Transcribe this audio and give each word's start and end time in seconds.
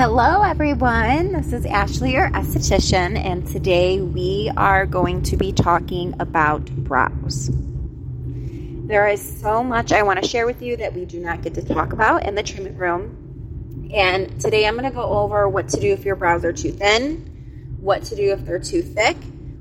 Hello, 0.00 0.40
everyone. 0.40 1.32
This 1.32 1.52
is 1.52 1.66
Ashley, 1.66 2.12
your 2.12 2.30
esthetician, 2.30 3.22
and 3.22 3.46
today 3.46 4.00
we 4.00 4.50
are 4.56 4.86
going 4.86 5.20
to 5.24 5.36
be 5.36 5.52
talking 5.52 6.14
about 6.18 6.64
brows. 6.70 7.50
There 7.52 9.06
is 9.08 9.40
so 9.42 9.62
much 9.62 9.92
I 9.92 10.02
want 10.04 10.22
to 10.22 10.26
share 10.26 10.46
with 10.46 10.62
you 10.62 10.78
that 10.78 10.94
we 10.94 11.04
do 11.04 11.20
not 11.20 11.42
get 11.42 11.52
to 11.56 11.62
talk 11.62 11.92
about 11.92 12.24
in 12.24 12.34
the 12.34 12.42
treatment 12.42 12.78
room. 12.78 13.90
And 13.92 14.40
today 14.40 14.66
I'm 14.66 14.72
going 14.72 14.88
to 14.88 14.90
go 14.90 15.02
over 15.02 15.46
what 15.46 15.68
to 15.68 15.80
do 15.80 15.92
if 15.92 16.06
your 16.06 16.16
brows 16.16 16.46
are 16.46 16.52
too 16.54 16.72
thin, 16.72 17.76
what 17.78 18.04
to 18.04 18.16
do 18.16 18.32
if 18.32 18.46
they're 18.46 18.58
too 18.58 18.80
thick. 18.80 19.18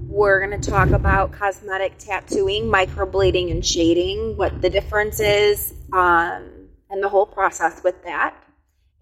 We're 0.07 0.39
going 0.47 0.61
to 0.61 0.71
talk 0.71 0.91
about 0.91 1.33
cosmetic 1.33 1.97
tattooing, 1.97 2.63
microblading, 2.63 3.51
and 3.51 3.65
shading, 3.65 4.37
what 4.37 4.61
the 4.61 4.69
difference 4.69 5.19
is, 5.19 5.73
um, 5.91 6.69
and 6.89 7.03
the 7.03 7.09
whole 7.09 7.25
process 7.25 7.83
with 7.83 8.01
that. 8.05 8.41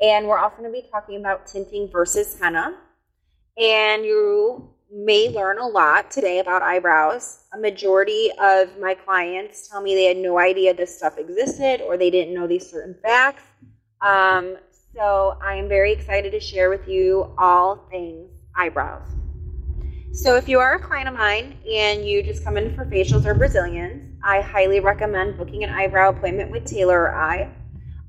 And 0.01 0.27
we're 0.27 0.37
also 0.37 0.57
going 0.57 0.71
to 0.71 0.81
be 0.81 0.87
talking 0.91 1.19
about 1.19 1.47
tinting 1.47 1.89
versus 1.91 2.37
henna. 2.39 2.77
And 3.57 4.05
you 4.05 4.69
may 4.91 5.29
learn 5.29 5.57
a 5.57 5.67
lot 5.67 6.11
today 6.11 6.39
about 6.39 6.61
eyebrows. 6.61 7.45
A 7.53 7.57
majority 7.57 8.31
of 8.39 8.77
my 8.79 8.93
clients 8.93 9.67
tell 9.67 9.81
me 9.81 9.95
they 9.95 10.05
had 10.05 10.17
no 10.17 10.39
idea 10.39 10.73
this 10.73 10.95
stuff 10.95 11.17
existed 11.17 11.81
or 11.81 11.97
they 11.97 12.09
didn't 12.09 12.33
know 12.33 12.47
these 12.47 12.69
certain 12.69 12.95
facts. 13.01 13.43
Um, 14.01 14.57
so 14.95 15.37
I'm 15.41 15.67
very 15.67 15.91
excited 15.91 16.31
to 16.31 16.39
share 16.39 16.69
with 16.69 16.87
you 16.87 17.33
all 17.37 17.87
things 17.89 18.29
eyebrows. 18.55 19.07
So 20.13 20.35
if 20.35 20.47
you 20.47 20.59
are 20.59 20.75
a 20.75 20.79
client 20.79 21.07
of 21.07 21.13
mine 21.13 21.57
and 21.71 22.03
you 22.03 22.23
just 22.23 22.43
come 22.43 22.57
in 22.57 22.75
for 22.75 22.85
facials 22.85 23.25
or 23.25 23.35
Brazilians, 23.35 24.17
I 24.23 24.41
highly 24.41 24.79
recommend 24.79 25.37
booking 25.37 25.63
an 25.63 25.69
eyebrow 25.69 26.09
appointment 26.09 26.49
with 26.49 26.65
Taylor 26.65 27.03
or 27.03 27.15
I. 27.15 27.53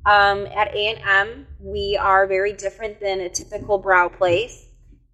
Um, 0.06 0.46
at 0.46 0.74
A&M, 0.74 1.46
we 1.60 1.98
are 2.00 2.26
very 2.26 2.52
different 2.52 3.00
than 3.00 3.20
a 3.20 3.28
typical 3.28 3.78
brow 3.78 4.08
place, 4.08 4.66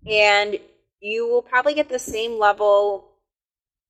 and 0.06 0.56
you 1.01 1.28
will 1.28 1.42
probably 1.42 1.75
get 1.75 1.89
the 1.89 1.98
same 1.98 2.39
level 2.39 3.12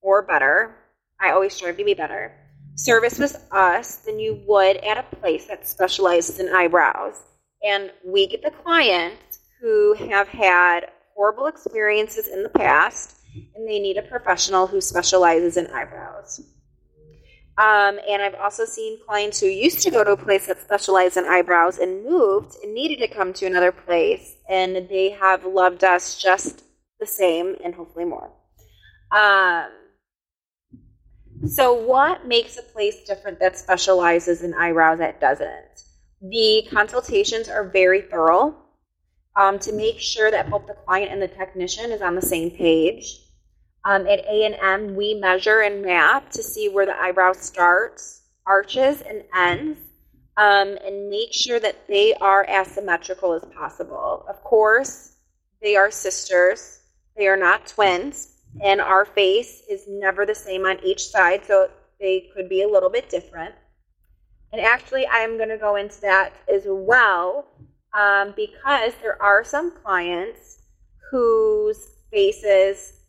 or 0.01 0.23
better. 0.23 0.77
I 1.21 1.31
always 1.31 1.55
strive 1.55 1.77
to 1.79 1.85
be 1.85 1.95
better. 1.95 2.33
Service 2.77 3.19
with 3.19 3.37
us 3.53 3.97
than 3.99 4.19
you 4.19 4.43
would 4.47 4.77
at 4.79 4.99
a 4.99 5.17
place 5.17 5.47
that 5.47 5.67
specializes 5.67 6.41
in 6.41 6.49
eyebrows. 6.49 7.21
And 7.65 7.93
we 8.05 8.27
get 8.27 8.43
the 8.43 8.51
clients 8.51 9.41
who 9.61 9.95
have 9.95 10.29
had 10.29 10.91
horrible 11.15 11.47
experiences 11.47 12.29
in 12.29 12.43
the 12.43 12.49
past 12.49 13.17
and 13.55 13.67
they 13.67 13.79
need 13.79 13.97
a 13.97 14.03
professional 14.03 14.67
who 14.67 14.81
specializes 14.81 15.57
in 15.57 15.67
eyebrows. 15.69 16.41
Um, 17.57 18.01
and 18.09 18.21
I've 18.21 18.35
also 18.35 18.65
seen 18.65 18.99
clients 19.07 19.39
who 19.39 19.47
used 19.47 19.81
to 19.83 19.91
go 19.91 20.03
to 20.03 20.13
a 20.13 20.17
place 20.17 20.47
that 20.47 20.61
specialized 20.61 21.17
in 21.17 21.25
eyebrows 21.25 21.79
and 21.79 22.05
moved 22.05 22.57
and 22.63 22.75
needed 22.75 22.99
to 22.99 23.15
come 23.15 23.33
to 23.35 23.47
another 23.47 23.71
place, 23.71 24.37
and 24.49 24.89
they 24.89 25.11
have 25.11 25.45
loved 25.45 25.85
us 25.85 26.21
just 26.21 26.65
the 26.99 27.07
same 27.07 27.55
and 27.63 27.75
hopefully 27.75 28.07
more. 28.07 28.33
Um, 29.13 29.71
so, 31.47 31.75
what 31.75 32.27
makes 32.27 32.57
a 32.57 32.63
place 32.63 33.05
different 33.05 33.39
that 33.39 33.57
specializes 33.57 34.43
in 34.43 34.55
eyebrows 34.55 34.99
that 34.99 35.21
doesn't? 35.21 35.85
The 36.23 36.67
consultations 36.73 37.49
are 37.49 37.69
very 37.69 38.03
thorough 38.03 38.57
um, 39.37 39.59
to 39.61 39.73
make 39.73 40.01
sure 40.01 40.31
that 40.31 40.51
both 40.51 40.67
the 40.67 40.75
client 40.75 41.13
and 41.13 41.21
the 41.21 41.29
technician 41.29 41.93
is 41.93 42.03
on 42.03 42.15
the 42.15 42.23
same 42.23 42.51
page. 42.51 43.24
Um, 43.85 44.07
at 44.07 44.21
A&M, 44.21 44.95
we 44.95 45.15
measure 45.15 45.61
and 45.61 45.83
map 45.83 46.31
to 46.31 46.43
see 46.43 46.69
where 46.69 46.87
the 46.87 47.01
eyebrow 47.01 47.33
starts, 47.33 48.23
arches, 48.47 49.03
and 49.03 49.23
ends, 49.35 49.79
um, 50.37 50.79
and 50.85 51.11
make 51.11 51.33
sure 51.33 51.61
that 51.61 51.87
they 51.87 52.15
are 52.15 52.45
as 52.45 52.69
symmetrical 52.69 53.35
as 53.35 53.45
possible. 53.57 54.25
Of 54.29 54.43
course, 54.43 55.17
they 55.61 55.77
are 55.77 55.91
sisters. 55.91 56.81
They 57.17 57.29
are 57.29 57.37
not 57.37 57.67
twins, 57.67 58.41
and 58.63 58.81
our 58.81 59.05
face 59.05 59.63
is 59.69 59.85
never 59.87 60.25
the 60.25 60.35
same 60.35 60.65
on 60.65 60.79
each 60.83 61.07
side, 61.07 61.45
so 61.45 61.69
they 62.01 62.31
could 62.35 62.49
be 62.49 62.63
a 62.63 62.69
little 62.69 62.91
bit 62.91 63.09
different. 63.09 63.55
And 64.53 64.63
actually, 64.63 65.07
I'm 65.07 65.37
going 65.37 65.49
to 65.51 65.59
go 65.59 65.77
into 65.77 66.01
that 66.03 66.33
as 66.53 66.63
well 66.67 67.47
um, 67.93 68.33
because 68.35 68.93
there 69.03 69.21
are 69.23 69.45
some 69.45 69.73
clients 69.83 70.63
whose 71.11 71.97
faces 72.11 73.04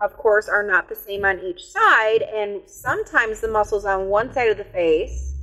of 0.00 0.16
course, 0.16 0.48
are 0.48 0.62
not 0.62 0.88
the 0.88 0.94
same 0.94 1.24
on 1.24 1.40
each 1.40 1.64
side. 1.64 2.22
And 2.22 2.60
sometimes 2.66 3.40
the 3.40 3.48
muscles 3.48 3.84
on 3.84 4.08
one 4.08 4.32
side 4.32 4.48
of 4.48 4.56
the 4.56 4.64
face 4.64 5.34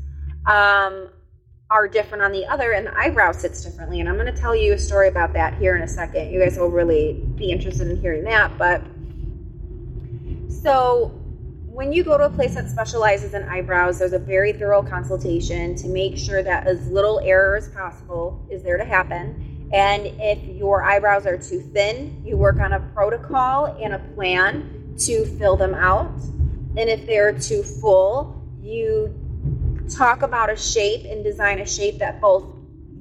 um, 0.46 1.10
are 1.70 1.88
different 1.88 2.24
on 2.24 2.32
the 2.32 2.46
other, 2.46 2.72
and 2.72 2.88
the 2.88 2.98
eyebrow 2.98 3.32
sits 3.32 3.64
differently. 3.64 4.00
And 4.00 4.08
I'm 4.08 4.16
going 4.16 4.34
to 4.34 4.40
tell 4.40 4.56
you 4.56 4.74
a 4.74 4.78
story 4.78 5.08
about 5.08 5.34
that 5.34 5.56
here 5.56 5.76
in 5.76 5.82
a 5.82 5.88
second. 5.88 6.32
You 6.32 6.40
guys 6.40 6.58
will 6.58 6.72
really 6.72 7.24
be 7.36 7.52
interested 7.52 7.90
in 7.90 8.00
hearing 8.00 8.24
that. 8.26 8.58
But 8.58 8.82
so 10.64 11.08
when 11.66 11.92
you 11.92 12.06
go 12.06 12.18
to 12.18 12.26
a 12.26 12.30
place 12.30 12.56
that 12.56 12.70
specializes 12.70 13.34
in 13.34 13.44
eyebrows, 13.44 14.00
there's 14.00 14.14
a 14.14 14.20
very 14.20 14.54
thorough 14.54 14.82
consultation 14.82 15.76
to 15.76 15.88
make 15.90 16.18
sure 16.18 16.42
that 16.42 16.66
as 16.66 16.88
little 16.88 17.20
error 17.20 17.58
as 17.58 17.68
possible 17.68 18.48
is 18.50 18.64
there 18.64 18.78
to 18.78 18.86
happen 18.86 19.55
and 19.72 20.06
if 20.06 20.44
your 20.44 20.84
eyebrows 20.84 21.26
are 21.26 21.38
too 21.38 21.60
thin, 21.74 22.22
you 22.26 22.38
work 22.38 22.60
on 22.60 22.74
a 22.74 22.80
protocol 22.94 23.78
and 23.82 23.94
a 23.94 24.00
plan 24.16 24.96
to 25.00 25.26
fill 25.38 25.58
them 25.58 25.74
out. 25.74 26.12
And 26.78 26.90
if 26.90 27.06
they're 27.06 27.38
too 27.38 27.64
full, 27.64 28.42
you 28.62 29.14
talk 29.90 30.22
about 30.22 30.50
a 30.50 30.58
shape 30.58 31.06
and 31.06 31.24
design 31.24 31.60
a 31.60 31.66
shape 31.66 32.00
that 32.00 32.20
both 32.22 32.56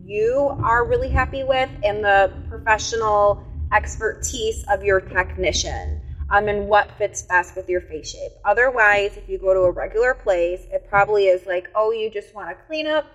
you 0.04 0.56
are 0.62 0.84
really 0.86 1.08
happy 1.08 1.44
with 1.44 1.70
and 1.82 2.04
the 2.04 2.32
professional 2.48 3.42
expertise 3.72 4.64
of 4.69 4.84
your 4.84 5.00
technician 5.00 6.00
um, 6.31 6.48
and 6.48 6.69
what 6.69 6.91
fits 6.98 7.22
best 7.22 7.56
with 7.56 7.69
your 7.69 7.81
face 7.81 8.10
shape. 8.10 8.32
Otherwise, 8.44 9.16
if 9.16 9.28
you 9.28 9.38
go 9.38 9.54
to 9.54 9.60
a 9.60 9.70
regular 9.70 10.14
place, 10.14 10.60
it 10.72 10.86
probably 10.88 11.26
is 11.26 11.46
like, 11.46 11.69
oh, 11.75 11.91
you 11.91 12.10
just 12.10 12.34
want 12.34 12.48
to 12.50 12.54
clean 12.66 12.86
up, 12.86 13.06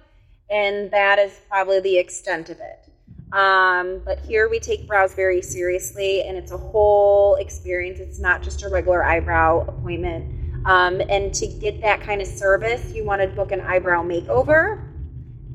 and 0.49 0.91
that 0.91 1.19
is 1.19 1.39
probably 1.47 1.79
the 1.79 1.97
extent 1.97 2.49
of 2.49 2.59
it. 2.59 2.88
Um, 3.31 4.01
but 4.05 4.19
here 4.19 4.49
we 4.49 4.59
take 4.59 4.87
brows 4.87 5.13
very 5.13 5.41
seriously, 5.41 6.23
and 6.23 6.35
it's 6.35 6.51
a 6.51 6.57
whole 6.57 7.35
experience. 7.35 7.99
It's 7.99 8.19
not 8.19 8.41
just 8.41 8.63
a 8.63 8.69
regular 8.69 9.03
eyebrow 9.03 9.65
appointment. 9.67 10.65
Um, 10.65 11.01
and 11.09 11.33
to 11.35 11.47
get 11.47 11.81
that 11.81 12.01
kind 12.01 12.21
of 12.21 12.27
service, 12.27 12.91
you 12.91 13.05
want 13.05 13.21
to 13.21 13.27
book 13.27 13.51
an 13.51 13.61
eyebrow 13.61 14.03
makeover. 14.03 14.85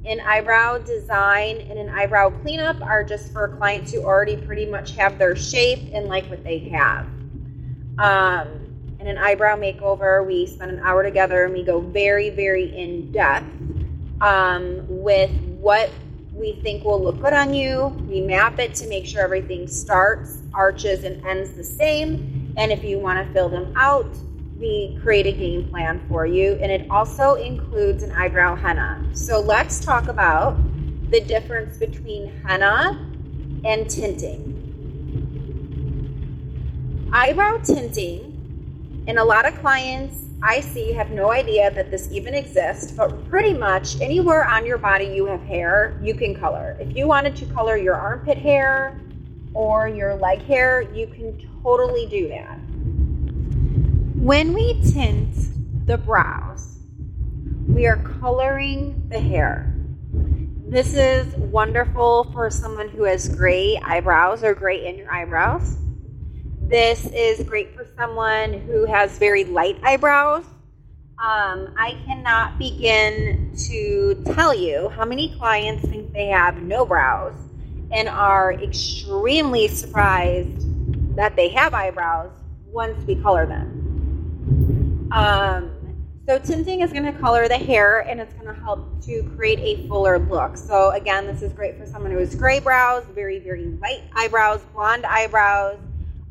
An 0.07 0.21
eyebrow 0.21 0.79
design 0.79 1.59
and 1.63 1.79
an 1.79 1.89
eyebrow 1.89 2.31
cleanup 2.43 2.81
are 2.83 3.03
just 3.03 3.33
for 3.33 3.49
clients 3.57 3.93
who 3.93 4.03
already 4.03 4.37
pretty 4.37 4.67
much 4.67 4.93
have 4.93 5.19
their 5.19 5.35
shape 5.35 5.91
and 5.93 6.07
like 6.07 6.29
what 6.29 6.45
they 6.45 6.59
have. 6.71 7.07
Um, 7.99 8.97
in 9.01 9.07
an 9.07 9.19
eyebrow 9.19 9.57
makeover, 9.57 10.27
we 10.27 10.47
spend 10.47 10.71
an 10.71 10.81
hour 10.81 11.03
together 11.03 11.45
and 11.45 11.55
we 11.55 11.65
go 11.65 11.81
very, 11.81 12.31
very 12.31 12.77
in 12.77 13.13
depth 13.13 13.47
um, 14.21 14.85
with 14.89 15.31
what 15.61 15.91
we 16.35 16.59
think 16.63 16.85
will 16.85 17.03
look 17.03 17.21
good 17.21 17.33
on 17.33 17.55
you. 17.55 17.87
We 18.09 18.21
map 18.21 18.59
it 18.59 18.75
to 18.77 18.89
make 18.89 19.07
sure 19.07 19.23
everything 19.23 19.69
starts, 19.69 20.39
arches, 20.53 21.05
and 21.05 21.25
ends 21.25 21.53
the 21.53 21.63
same. 21.63 22.53
And 22.57 22.73
if 22.73 22.83
you 22.83 22.99
want 22.99 23.25
to 23.25 23.33
fill 23.33 23.49
them 23.49 23.73
out, 23.77 24.09
we 24.59 24.99
create 25.03 25.27
a 25.27 25.33
game 25.33 25.69
plan 25.71 26.05
for 26.09 26.27
you. 26.27 26.59
And 26.61 26.73
it 26.73 26.91
also 26.91 27.35
includes 27.35 28.03
an 28.03 28.11
eyebrow 28.13 28.57
henna. 28.57 29.09
So 29.13 29.41
let's 29.41 29.79
talk 29.79 30.09
about 30.09 30.57
the 31.11 31.21
difference 31.21 31.79
between 31.79 32.33
henna 32.45 33.11
and 33.65 33.89
tinting. 33.89 34.51
Eyebrow 37.13 37.59
tinting, 37.59 39.05
and 39.07 39.19
a 39.19 39.25
lot 39.25 39.47
of 39.47 39.55
clients 39.61 40.17
I 40.47 40.61
see 40.61 40.93
have 40.93 41.11
no 41.11 41.33
idea 41.33 41.71
that 41.71 41.91
this 41.91 42.13
even 42.13 42.35
exists, 42.35 42.93
but 42.93 43.31
pretty 43.31 43.55
much 43.55 43.99
anywhere 44.03 44.47
on 44.47 44.67
your 44.67 44.77
body 44.77 45.07
you 45.07 45.25
have 45.25 45.41
hair, 45.41 45.99
you 46.03 46.15
can 46.15 46.35
color. 46.39 46.77
If 46.79 46.95
you 46.95 47.09
wanted 47.09 47.35
to 47.37 47.47
color 47.47 47.79
your 47.79 47.95
armpit 47.95 48.37
hair 48.37 49.01
or 49.55 49.89
your 49.89 50.17
leg 50.17 50.43
hair, 50.43 50.83
you 50.83 51.07
can 51.07 51.41
totally 51.63 52.05
do 52.09 52.29
that. 52.29 52.59
When 54.21 54.53
we 54.53 54.83
tint 54.83 55.35
the 55.87 55.97
brows, 55.97 56.77
we 57.67 57.87
are 57.87 57.97
coloring 58.21 59.09
the 59.09 59.21
hair. 59.21 59.75
This 60.69 60.93
is 60.93 61.35
wonderful 61.37 62.31
for 62.35 62.51
someone 62.51 62.91
who 62.91 63.05
has 63.05 63.31
gray 63.35 63.81
eyebrows 63.83 64.45
or 64.45 64.53
gray 64.53 64.87
in 64.87 64.99
your 64.99 65.11
eyebrows. 65.11 65.79
This 66.69 67.05
is 67.07 67.47
great 67.47 67.77
for 67.77 67.87
someone 67.97 68.55
who 68.55 68.87
has 68.87 69.19
very 69.19 69.45
light 69.45 69.79
eyebrows. 69.83 70.45
Um, 71.23 71.75
I 71.79 72.01
cannot 72.07 72.59
begin 72.59 73.55
to 73.69 74.23
tell 74.35 74.55
you 74.55 74.89
how 74.89 75.05
many 75.05 75.37
clients 75.37 75.87
think 75.87 76.13
they 76.13 76.29
have 76.29 76.63
no 76.63 76.87
brows 76.87 77.39
and 77.93 78.09
are 78.09 78.55
extremely 78.55 79.69
surprised 79.69 81.17
that 81.17 81.37
they 81.37 81.51
have 81.51 81.75
eyebrows 81.75 82.33
once 82.67 83.05
we 83.07 83.17
color 83.17 83.47
them. 83.47 85.09
Um, 85.13 85.71
So 86.27 86.39
tinting 86.39 86.81
is 86.81 86.91
going 86.91 87.05
to 87.05 87.13
color 87.21 87.47
the 87.49 87.59
hair 87.59 88.01
and 88.01 88.19
it's 88.19 88.33
going 88.33 88.47
to 88.47 88.59
help 88.63 89.03
to 89.05 89.23
create 89.37 89.59
a 89.59 89.87
fuller 89.87 90.19
look. 90.19 90.57
So 90.57 90.91
again, 90.93 91.27
this 91.27 91.43
is 91.43 91.53
great 91.53 91.77
for 91.77 91.85
someone 91.85 92.11
who 92.11 92.19
has 92.19 92.35
gray 92.35 92.61
brows, 92.61 93.05
very, 93.15 93.39
very 93.39 93.67
light 93.83 94.05
eyebrows, 94.17 94.63
blonde 94.73 95.05
eyebrows, 95.05 95.77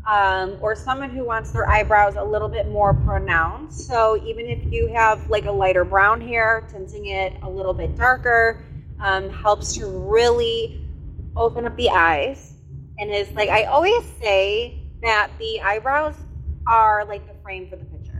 um, 0.05 0.57
or 0.61 0.75
someone 0.75 1.09
who 1.09 1.25
wants 1.25 1.51
their 1.51 1.69
eyebrows 1.69 2.15
a 2.15 2.23
little 2.23 2.49
bit 2.49 2.69
more 2.69 2.93
pronounced. 2.93 3.87
So 3.87 4.21
even 4.25 4.45
if 4.47 4.71
you 4.71 4.93
have 4.93 5.29
like 5.29 5.45
a 5.45 5.51
lighter 5.51 5.85
brown 5.85 6.21
hair, 6.21 6.67
tinting 6.71 7.07
it 7.07 7.33
a 7.41 7.49
little 7.49 7.73
bit 7.73 7.95
darker 7.95 8.63
um, 8.99 9.29
helps 9.29 9.73
to 9.77 9.87
really 9.87 10.87
open 11.35 11.65
up 11.65 11.75
the 11.77 11.89
eyes. 11.89 12.53
And 12.99 13.09
is 13.09 13.31
like 13.31 13.49
I 13.49 13.63
always 13.63 14.03
say 14.21 14.91
that 15.01 15.31
the 15.39 15.61
eyebrows 15.61 16.15
are 16.67 17.05
like 17.05 17.27
the 17.27 17.41
frame 17.41 17.69
for 17.69 17.75
the 17.75 17.85
picture 17.85 18.13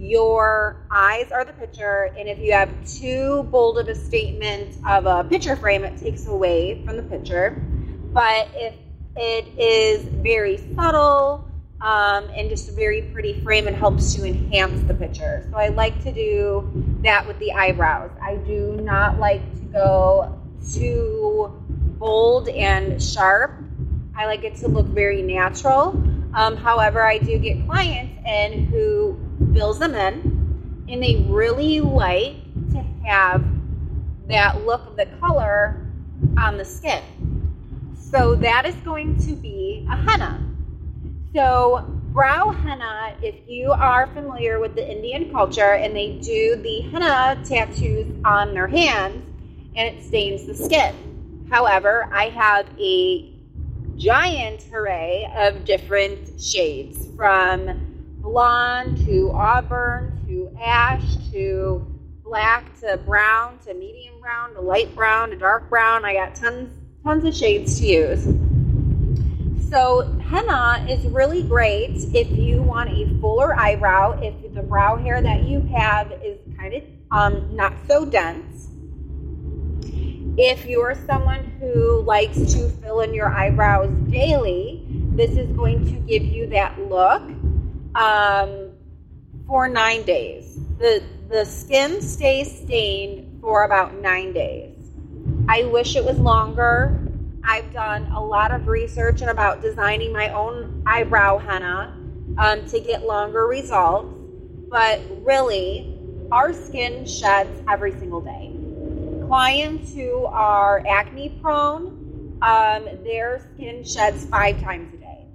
your 0.00 0.86
eyes 0.90 1.30
are 1.30 1.44
the 1.44 1.52
picture, 1.52 2.10
and 2.18 2.26
if 2.26 2.38
you 2.38 2.52
have 2.52 2.70
too 2.86 3.42
bold 3.44 3.78
of 3.78 3.86
a 3.86 3.94
statement 3.94 4.76
of 4.88 5.04
a 5.04 5.24
picture 5.24 5.54
frame, 5.54 5.84
it 5.84 5.98
takes 5.98 6.26
away 6.26 6.82
from 6.86 6.96
the 6.96 7.02
picture. 7.02 7.62
But 8.12 8.48
if 8.54 8.74
it 9.16 9.46
is 9.58 10.04
very 10.04 10.58
subtle 10.74 11.46
um, 11.80 12.28
and 12.36 12.50
just 12.50 12.68
a 12.68 12.72
very 12.72 13.02
pretty 13.02 13.40
frame, 13.40 13.66
and 13.66 13.74
helps 13.74 14.14
to 14.14 14.24
enhance 14.24 14.82
the 14.86 14.94
picture. 14.94 15.46
So 15.50 15.56
I 15.56 15.68
like 15.68 16.02
to 16.04 16.12
do 16.12 16.70
that 17.02 17.26
with 17.26 17.38
the 17.38 17.52
eyebrows. 17.52 18.10
I 18.22 18.36
do 18.36 18.78
not 18.82 19.18
like 19.18 19.40
to 19.54 19.64
go 19.66 20.38
too 20.72 21.50
bold 21.98 22.48
and 22.50 23.02
sharp. 23.02 23.52
I 24.14 24.26
like 24.26 24.44
it 24.44 24.56
to 24.56 24.68
look 24.68 24.86
very 24.88 25.22
natural. 25.22 25.88
Um, 26.34 26.56
however, 26.56 27.02
I 27.02 27.18
do 27.18 27.38
get 27.38 27.64
clients 27.66 28.12
in 28.26 28.66
who 28.66 29.18
fills 29.54 29.78
them 29.78 29.94
in, 29.94 30.84
and 30.88 31.02
they 31.02 31.24
really 31.28 31.80
like 31.80 32.36
to 32.72 32.84
have 33.06 33.42
that 34.28 34.64
look 34.66 34.86
of 34.86 34.96
the 34.96 35.06
color 35.18 35.86
on 36.38 36.58
the 36.58 36.64
skin. 36.64 37.02
So 38.10 38.34
that 38.36 38.66
is 38.66 38.74
going 38.76 39.18
to 39.18 39.36
be 39.36 39.86
a 39.88 39.96
henna. 39.96 40.44
So 41.32 41.84
brow 42.12 42.50
henna, 42.50 43.16
if 43.22 43.36
you 43.46 43.70
are 43.70 44.08
familiar 44.08 44.58
with 44.58 44.74
the 44.74 44.90
Indian 44.90 45.30
culture 45.30 45.74
and 45.74 45.94
they 45.94 46.18
do 46.18 46.56
the 46.56 46.80
henna 46.90 47.40
tattoos 47.44 48.12
on 48.24 48.52
their 48.52 48.66
hands 48.66 49.24
and 49.76 49.96
it 49.96 50.02
stains 50.02 50.44
the 50.44 50.56
skin. 50.56 51.46
However, 51.52 52.08
I 52.12 52.30
have 52.30 52.66
a 52.80 53.32
giant 53.96 54.66
array 54.72 55.32
of 55.36 55.64
different 55.64 56.40
shades 56.40 57.06
from 57.14 58.16
blonde 58.18 59.06
to 59.06 59.30
auburn 59.32 60.18
to 60.26 60.50
ash 60.60 61.16
to 61.30 61.86
black 62.24 62.76
to 62.80 62.96
brown 63.06 63.58
to 63.66 63.74
medium 63.74 64.20
brown 64.20 64.52
to 64.54 64.60
light 64.60 64.92
brown 64.96 65.30
to 65.30 65.36
dark 65.36 65.70
brown. 65.70 66.04
I 66.04 66.14
got 66.14 66.34
tons 66.34 66.72
tons 67.10 67.24
of 67.24 67.34
shades 67.34 67.80
to 67.80 67.86
use. 67.86 68.22
So 69.68 70.02
henna 70.20 70.86
is 70.88 71.04
really 71.06 71.42
great 71.42 71.96
if 72.14 72.30
you 72.30 72.62
want 72.62 72.90
a 72.90 73.18
fuller 73.20 73.58
eyebrow, 73.58 74.20
if 74.22 74.54
the 74.54 74.62
brow 74.62 74.96
hair 74.96 75.20
that 75.20 75.42
you 75.42 75.60
have 75.76 76.12
is 76.22 76.38
kind 76.56 76.72
of 76.74 76.82
um, 77.10 77.56
not 77.56 77.72
so 77.88 78.04
dense. 78.04 78.68
If 80.38 80.66
you're 80.66 80.94
someone 81.04 81.42
who 81.58 82.02
likes 82.02 82.36
to 82.54 82.68
fill 82.80 83.00
in 83.00 83.12
your 83.12 83.28
eyebrows 83.28 83.90
daily, 84.08 84.86
this 85.16 85.32
is 85.32 85.50
going 85.56 85.84
to 85.86 85.92
give 86.06 86.22
you 86.22 86.46
that 86.50 86.78
look 86.88 87.22
um, 87.96 88.70
for 89.48 89.68
nine 89.68 90.04
days. 90.04 90.60
The, 90.78 91.02
the 91.28 91.44
skin 91.44 92.00
stays 92.02 92.56
stained 92.56 93.40
for 93.40 93.64
about 93.64 93.96
nine 93.96 94.32
days. 94.32 94.79
I 95.50 95.64
wish 95.64 95.96
it 95.96 96.04
was 96.04 96.16
longer. 96.16 96.96
I've 97.42 97.72
done 97.72 98.06
a 98.12 98.24
lot 98.24 98.52
of 98.52 98.68
research 98.68 99.20
and 99.20 99.30
about 99.30 99.60
designing 99.60 100.12
my 100.12 100.28
own 100.28 100.84
eyebrow 100.86 101.38
henna 101.38 101.92
um, 102.38 102.64
to 102.66 102.78
get 102.78 103.04
longer 103.04 103.48
results. 103.48 104.14
But 104.70 105.00
really, 105.24 105.98
our 106.30 106.52
skin 106.52 107.04
sheds 107.04 107.50
every 107.68 107.90
single 107.90 108.20
day. 108.20 108.52
Clients 109.26 109.92
who 109.92 110.24
are 110.26 110.84
acne 110.88 111.30
prone, 111.42 112.38
um, 112.42 112.84
their 113.02 113.50
skin 113.52 113.82
sheds 113.82 114.26
five 114.26 114.62
times 114.62 114.94
a 114.94 114.98
day. 114.98 115.26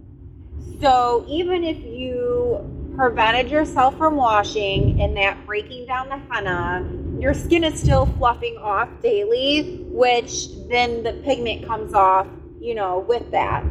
So 0.80 1.26
even 1.28 1.66
if 1.66 1.84
you 1.84 2.94
prevented 2.96 3.52
yourself 3.52 3.98
from 3.98 4.16
washing 4.16 5.02
and 5.02 5.18
that 5.18 5.46
breaking 5.46 5.88
down 5.88 6.08
the 6.08 6.20
henna, 6.34 6.90
your 7.20 7.34
skin 7.34 7.66
is 7.66 7.78
still 7.78 8.06
fluffing 8.06 8.56
off 8.58 8.88
daily, 9.04 9.85
which 9.96 10.50
then 10.68 11.04
the 11.04 11.14
pigment 11.24 11.66
comes 11.66 11.94
off, 11.94 12.28
you 12.60 12.76
know, 12.76 13.00
with 13.00 13.32
that. 13.32 13.64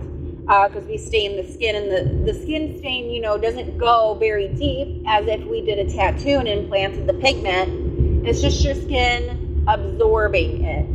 Because 0.47 0.85
uh, 0.85 0.89
we 0.89 0.99
stain 0.99 1.37
the 1.37 1.53
skin, 1.53 1.77
and 1.77 1.91
the, 1.91 2.33
the 2.33 2.39
skin 2.43 2.79
stain, 2.79 3.11
you 3.11 3.21
know, 3.21 3.39
doesn't 3.39 3.79
go 3.79 4.17
very 4.19 4.49
deep 4.49 5.03
as 5.07 5.27
if 5.27 5.45
we 5.47 5.63
did 5.63 5.79
a 5.79 5.91
tattoo 5.91 6.39
and 6.39 6.49
implanted 6.49 7.07
the 7.07 7.15
pigment. 7.15 8.27
It's 8.27 8.43
just 8.43 8.65
your 8.65 8.75
skin 8.75 9.65
absorbing 9.67 10.65
it. 10.65 10.87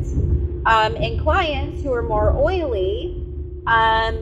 Um, 0.66 0.96
and 0.98 1.20
clients 1.20 1.82
who 1.82 1.94
are 1.94 2.04
more 2.04 2.36
oily, 2.36 3.24
um, 3.66 4.22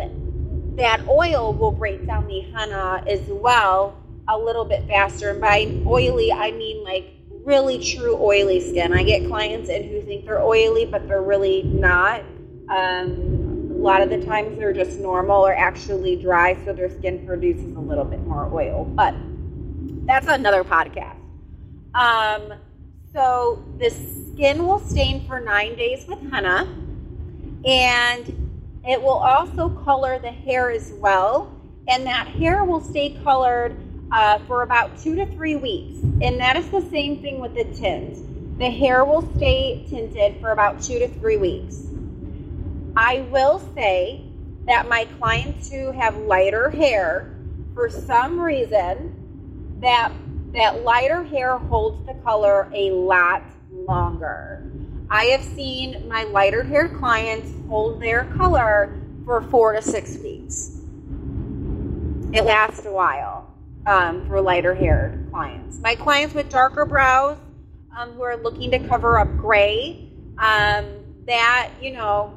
that 0.77 1.01
oil 1.09 1.53
will 1.53 1.73
break 1.73 2.05
down 2.05 2.27
the 2.27 2.41
henna 2.53 3.03
as 3.09 3.21
well 3.29 3.97
a 4.29 4.37
little 4.37 4.65
bit 4.65 4.87
faster. 4.87 5.31
And 5.31 5.41
by 5.41 5.83
oily, 5.85 6.31
I 6.31 6.51
mean 6.51 6.83
like 6.83 7.16
really 7.47 7.79
true 7.81 8.17
oily 8.21 8.59
skin. 8.59 8.91
I 8.93 9.03
get 9.03 9.25
clients 9.29 9.69
in 9.69 9.87
who 9.87 10.01
think 10.01 10.25
they're 10.25 10.43
oily, 10.43 10.85
but 10.85 11.07
they're 11.07 11.21
really 11.21 11.63
not. 11.63 12.19
Um, 12.69 13.71
a 13.71 13.79
lot 13.79 14.01
of 14.01 14.09
the 14.09 14.21
times 14.25 14.57
they're 14.57 14.73
just 14.73 14.99
normal 14.99 15.47
or 15.47 15.55
actually 15.55 16.17
dry, 16.17 16.57
so 16.65 16.73
their 16.73 16.89
skin 16.89 17.25
produces 17.25 17.73
a 17.77 17.79
little 17.79 18.03
bit 18.03 18.19
more 18.27 18.53
oil. 18.53 18.83
But 18.83 19.15
that's 20.05 20.27
another 20.27 20.65
podcast. 20.65 21.15
Um, 21.95 22.53
so 23.13 23.63
the 23.79 23.91
skin 23.91 24.67
will 24.67 24.79
stain 24.79 25.25
for 25.25 25.39
nine 25.39 25.77
days 25.77 26.05
with 26.05 26.19
henna, 26.29 26.67
and 27.65 28.81
it 28.85 29.01
will 29.01 29.19
also 29.19 29.69
color 29.69 30.19
the 30.19 30.31
hair 30.31 30.69
as 30.69 30.91
well, 30.97 31.49
and 31.87 32.05
that 32.05 32.27
hair 32.27 32.65
will 32.65 32.81
stay 32.81 33.17
colored 33.23 33.73
uh, 34.11 34.39
for 34.39 34.63
about 34.63 34.97
two 34.97 35.15
to 35.15 35.25
three 35.25 35.55
weeks. 35.55 35.99
And 36.21 36.39
that 36.39 36.55
is 36.55 36.69
the 36.69 36.81
same 36.81 37.21
thing 37.21 37.39
with 37.39 37.53
the 37.53 37.65
tint. 37.65 38.59
The 38.59 38.69
hair 38.69 39.05
will 39.05 39.21
stay 39.35 39.85
tinted 39.89 40.39
for 40.39 40.51
about 40.51 40.81
two 40.81 40.99
to 40.99 41.07
three 41.07 41.37
weeks. 41.37 41.87
I 42.95 43.21
will 43.29 43.59
say 43.75 44.23
that 44.65 44.89
my 44.89 45.05
clients 45.19 45.71
who 45.71 45.91
have 45.91 46.17
lighter 46.17 46.69
hair, 46.69 47.35
for 47.73 47.89
some 47.89 48.39
reason, 48.39 49.77
that 49.81 50.11
that 50.53 50.83
lighter 50.83 51.23
hair 51.23 51.57
holds 51.57 52.03
the 52.07 52.15
color 52.15 52.67
a 52.73 52.89
lot 52.91 53.43
longer. 53.71 54.63
I 55.09 55.25
have 55.25 55.43
seen 55.43 56.07
my 56.07 56.23
lighter 56.23 56.63
hair 56.63 56.89
clients 56.89 57.51
hold 57.67 58.01
their 58.01 58.23
color 58.37 58.97
for 59.25 59.41
four 59.43 59.73
to 59.73 59.81
six 59.81 60.17
weeks. 60.17 60.81
It 62.33 62.43
lasts 62.43 62.85
a 62.85 62.91
while 62.91 63.56
um, 63.87 64.27
for 64.27 64.41
lighter 64.41 64.75
haired 64.75 65.27
clients. 65.31 65.79
My 65.79 65.95
clients 65.95 66.35
with 66.35 66.49
darker 66.49 66.85
brows 66.85 67.37
um, 67.97 68.11
who 68.11 68.21
are 68.21 68.35
looking 68.35 68.69
to 68.71 68.79
cover 68.87 69.17
up 69.17 69.35
gray, 69.37 70.11
um, 70.37 70.85
that, 71.25 71.71
you 71.81 71.93
know, 71.93 72.33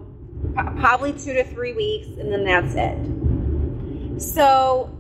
probably 0.55 1.13
two 1.13 1.35
to 1.35 1.45
three 1.45 1.73
weeks, 1.73 2.07
and 2.19 2.33
then 2.33 2.45
that's 2.45 2.75
it. 2.75 4.23
So, 4.23 4.97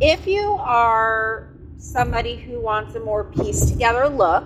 if 0.00 0.26
you 0.26 0.56
are 0.60 1.50
somebody 1.78 2.36
who 2.36 2.60
wants 2.60 2.94
a 2.94 3.00
more 3.00 3.24
pieced 3.24 3.68
together 3.68 4.08
look, 4.08 4.44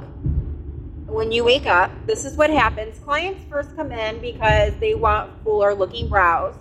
when 1.06 1.32
you 1.32 1.44
wake 1.44 1.66
up, 1.66 1.90
this 2.06 2.24
is 2.24 2.36
what 2.36 2.50
happens. 2.50 2.98
Clients 2.98 3.44
first 3.48 3.74
come 3.76 3.92
in 3.92 4.20
because 4.20 4.72
they 4.80 4.94
want 4.94 5.30
fuller 5.42 5.74
looking 5.74 6.08
brows. 6.08 6.56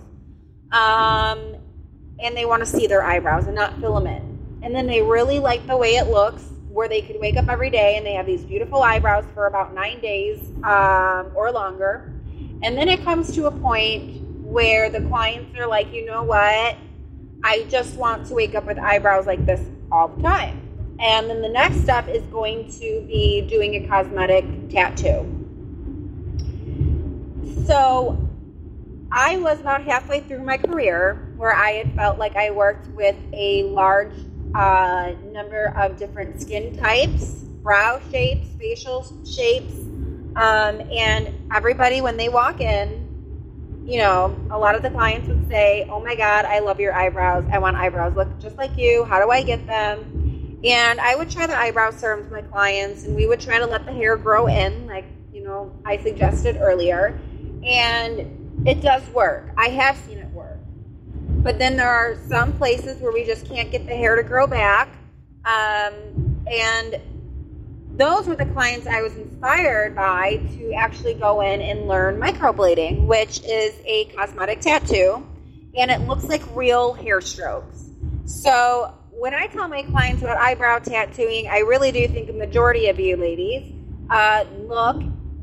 Um, 0.70 1.56
and 2.24 2.36
they 2.36 2.46
want 2.46 2.60
to 2.60 2.66
see 2.66 2.86
their 2.86 3.04
eyebrows 3.04 3.46
and 3.46 3.54
not 3.54 3.78
fill 3.80 3.94
them 3.94 4.06
in. 4.06 4.58
And 4.62 4.74
then 4.74 4.86
they 4.86 5.02
really 5.02 5.38
like 5.38 5.66
the 5.66 5.76
way 5.76 5.96
it 5.96 6.08
looks, 6.08 6.42
where 6.70 6.88
they 6.88 7.02
could 7.02 7.20
wake 7.20 7.36
up 7.36 7.48
every 7.48 7.70
day 7.70 7.96
and 7.96 8.04
they 8.04 8.14
have 8.14 8.26
these 8.26 8.44
beautiful 8.44 8.82
eyebrows 8.82 9.24
for 9.34 9.46
about 9.46 9.74
nine 9.74 10.00
days 10.00 10.40
um, 10.64 11.30
or 11.34 11.52
longer. 11.52 12.12
And 12.62 12.76
then 12.76 12.88
it 12.88 13.04
comes 13.04 13.32
to 13.34 13.46
a 13.46 13.50
point 13.50 14.22
where 14.42 14.88
the 14.88 15.02
clients 15.02 15.56
are 15.58 15.66
like, 15.66 15.92
you 15.92 16.06
know 16.06 16.22
what? 16.22 16.76
I 17.44 17.66
just 17.68 17.96
want 17.96 18.26
to 18.28 18.34
wake 18.34 18.54
up 18.54 18.64
with 18.64 18.78
eyebrows 18.78 19.26
like 19.26 19.44
this 19.44 19.60
all 19.92 20.08
the 20.08 20.22
time. 20.22 20.60
And 20.98 21.28
then 21.28 21.42
the 21.42 21.48
next 21.48 21.82
step 21.82 22.08
is 22.08 22.22
going 22.24 22.72
to 22.78 23.04
be 23.06 23.42
doing 23.42 23.84
a 23.84 23.86
cosmetic 23.86 24.70
tattoo. 24.70 25.30
So 27.66 28.18
I 29.12 29.36
was 29.36 29.60
about 29.60 29.82
halfway 29.82 30.20
through 30.20 30.42
my 30.42 30.56
career 30.56 31.23
where 31.36 31.54
I 31.54 31.70
had 31.70 31.94
felt 31.94 32.18
like 32.18 32.36
I 32.36 32.50
worked 32.50 32.88
with 32.88 33.16
a 33.32 33.64
large 33.64 34.12
a 34.54 35.16
number 35.32 35.74
of 35.76 35.98
different 35.98 36.40
skin 36.40 36.76
types, 36.76 37.42
brow 37.62 38.00
shapes, 38.10 38.48
facial 38.58 39.04
shapes, 39.26 39.74
um, 40.36 40.80
and 40.92 41.32
everybody, 41.52 42.00
when 42.00 42.16
they 42.16 42.28
walk 42.28 42.60
in, 42.60 43.82
you 43.84 43.98
know, 43.98 44.36
a 44.50 44.58
lot 44.58 44.74
of 44.74 44.82
the 44.82 44.90
clients 44.90 45.28
would 45.28 45.48
say, 45.48 45.86
Oh 45.90 46.00
my 46.02 46.14
God, 46.14 46.44
I 46.44 46.60
love 46.60 46.80
your 46.80 46.94
eyebrows. 46.94 47.44
I 47.52 47.58
want 47.58 47.76
eyebrows 47.76 48.16
look 48.16 48.28
just 48.40 48.56
like 48.56 48.76
you. 48.78 49.04
How 49.04 49.22
do 49.22 49.30
I 49.30 49.42
get 49.42 49.66
them? 49.66 50.60
And 50.64 51.00
I 51.00 51.14
would 51.14 51.30
try 51.30 51.46
the 51.46 51.56
eyebrow 51.56 51.90
serum 51.90 52.20
with 52.20 52.32
my 52.32 52.42
clients, 52.42 53.04
and 53.04 53.14
we 53.14 53.26
would 53.26 53.40
try 53.40 53.58
to 53.58 53.66
let 53.66 53.84
the 53.84 53.92
hair 53.92 54.16
grow 54.16 54.46
in, 54.46 54.86
like, 54.86 55.04
you 55.32 55.44
know, 55.44 55.72
I 55.84 55.98
suggested 55.98 56.56
earlier. 56.58 57.18
And 57.66 58.66
it 58.66 58.80
does 58.80 59.06
work. 59.10 59.50
I 59.58 59.68
have 59.68 59.96
seen 59.98 60.18
it. 60.18 60.23
But 61.44 61.58
then 61.58 61.76
there 61.76 61.90
are 61.90 62.16
some 62.26 62.54
places 62.54 63.00
where 63.02 63.12
we 63.12 63.24
just 63.24 63.46
can't 63.46 63.70
get 63.70 63.86
the 63.86 63.94
hair 63.94 64.16
to 64.16 64.22
grow 64.22 64.46
back. 64.46 64.88
Um, 65.44 66.42
and 66.50 66.98
those 67.96 68.26
were 68.26 68.34
the 68.34 68.46
clients 68.46 68.86
I 68.86 69.02
was 69.02 69.14
inspired 69.14 69.94
by 69.94 70.40
to 70.56 70.72
actually 70.72 71.14
go 71.14 71.42
in 71.42 71.60
and 71.60 71.86
learn 71.86 72.18
microblading, 72.18 73.06
which 73.06 73.42
is 73.44 73.74
a 73.84 74.06
cosmetic 74.16 74.62
tattoo, 74.62 75.24
and 75.76 75.90
it 75.90 76.00
looks 76.08 76.24
like 76.24 76.42
real 76.56 76.94
hair 76.94 77.20
strokes. 77.20 77.90
So 78.24 78.94
when 79.10 79.34
I 79.34 79.46
tell 79.46 79.68
my 79.68 79.82
clients 79.82 80.22
about 80.22 80.38
eyebrow 80.38 80.78
tattooing, 80.78 81.46
I 81.48 81.58
really 81.58 81.92
do 81.92 82.08
think 82.08 82.30
a 82.30 82.32
majority 82.32 82.88
of 82.88 82.98
you 82.98 83.18
ladies 83.18 83.70
uh, 84.08 84.46
look 84.66 84.96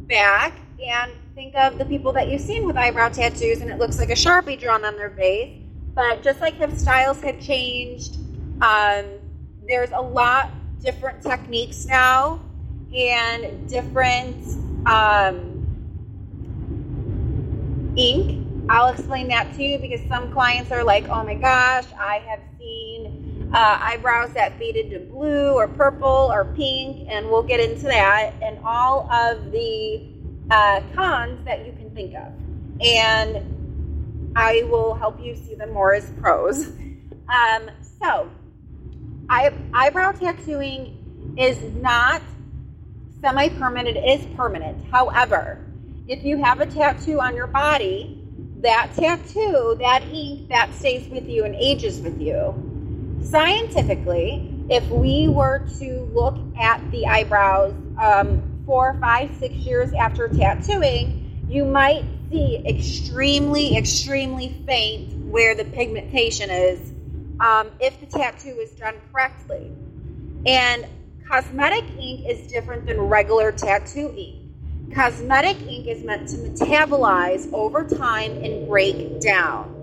back 0.08 0.60
and 0.84 1.12
think 1.36 1.56
of 1.56 1.78
the 1.78 1.86
people 1.86 2.12
that 2.14 2.28
you've 2.28 2.42
seen 2.42 2.66
with 2.66 2.76
eyebrow 2.76 3.10
tattoos, 3.10 3.62
and 3.62 3.70
it 3.70 3.78
looks 3.78 4.00
like 4.00 4.10
a 4.10 4.16
sharpie 4.16 4.60
drawn 4.60 4.84
on 4.84 4.98
their 4.98 5.12
face. 5.12 5.61
But 5.94 6.24
just 6.24 6.42
like 6.42 6.60
if 6.60 6.78
styles 6.78 7.22
have 7.22 7.40
changed, 7.40 8.18
um, 8.62 9.06
there's 9.68 9.92
a 9.92 10.02
lot 10.02 10.52
different 10.82 11.22
techniques 11.22 11.86
now 11.86 12.40
and 12.96 13.68
different 13.70 14.38
um, 14.86 15.68
ink. 17.96 18.48
I'll 18.70 18.92
explain 18.94 19.28
that 19.30 19.54
to 19.56 19.64
you 19.64 19.80
because 19.80 20.00
some 20.08 20.32
clients 20.32 20.72
are 20.72 20.84
like, 20.84 21.06
oh 21.10 21.24
my 21.24 21.36
gosh, 21.36 21.86
I 22.00 22.24
have 22.28 22.40
seen 22.58 23.50
uh, 23.54 23.80
eyebrows 23.82 24.34
that 24.34 24.58
faded 24.58 24.92
to 24.92 25.00
blue 25.12 25.54
or 25.56 25.68
purple 25.68 26.30
or 26.32 26.46
pink, 26.46 27.08
and 27.10 27.28
we'll 27.28 27.44
get 27.44 27.60
into 27.60 27.84
that 27.84 28.34
and 28.42 28.58
all 28.64 29.12
of 29.12 29.52
the 29.52 30.08
uh, 30.50 30.82
cons 30.96 31.44
that 31.44 31.66
you 31.66 31.74
can 31.74 31.90
think 31.92 32.14
of. 32.16 32.32
And 32.82 33.61
I 34.36 34.64
will 34.70 34.94
help 34.96 35.22
you 35.22 35.36
see 35.36 35.56
them 35.56 35.74
more 35.74 35.94
as 35.94 36.10
pros. 36.22 36.68
Um, 36.68 37.70
so, 38.02 38.30
eye, 39.30 39.54
eyebrow 39.74 40.12
tattooing 40.12 41.36
is 41.38 41.62
not 41.76 42.22
semi 43.22 43.50
permanent, 43.50 43.98
it 43.98 44.20
is 44.20 44.26
permanent. 44.36 44.84
However, 44.92 45.66
if 46.08 46.24
you 46.24 46.44
have 46.44 46.62
a 46.62 46.66
tattoo 46.66 47.20
on 47.20 47.36
your 47.36 47.48
body, 47.48 48.18
that 48.62 48.92
tattoo, 48.96 49.76
that 49.80 50.04
ink, 50.12 50.50
that 50.50 50.74
stays 50.76 51.08
with 51.10 51.28
you 51.28 51.46
and 51.46 51.56
ages 51.56 52.02
with 52.02 52.20
you. 52.20 52.54
Scientifically, 53.24 54.54
if 54.70 54.88
we 54.90 55.28
were 55.28 55.68
to 55.80 56.10
look 56.14 56.38
at 56.60 56.80
the 56.92 57.06
eyebrows 57.06 57.74
um, 58.00 58.64
four, 58.66 58.98
five, 59.00 59.30
six 59.40 59.54
years 59.56 59.94
after 59.94 60.28
tattooing, 60.28 61.46
you 61.48 61.66
might 61.66 62.06
see 62.32 62.64
extremely, 62.66 63.78
extremely 63.78 64.64
faint 64.66 65.14
where 65.26 65.54
the 65.54 65.66
pigmentation 65.66 66.50
is 66.50 66.92
um, 67.40 67.70
if 67.80 68.00
the 68.00 68.06
tattoo 68.06 68.58
is 68.60 68.72
done 68.72 68.96
correctly. 69.12 69.72
And 70.46 70.86
cosmetic 71.28 71.84
ink 72.00 72.28
is 72.28 72.48
different 72.48 72.86
than 72.86 73.00
regular 73.02 73.52
tattoo 73.52 74.14
ink. 74.18 74.38
Cosmetic 74.94 75.62
ink 75.62 75.88
is 75.88 76.04
meant 76.04 76.28
to 76.30 76.38
metabolize 76.38 77.52
over 77.54 77.88
time 77.88 78.32
and 78.44 78.68
break 78.68 79.22
down. 79.22 79.78